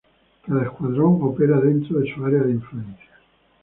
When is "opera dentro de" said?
1.21-2.11